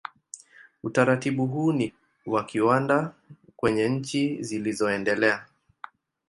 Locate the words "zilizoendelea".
4.43-5.45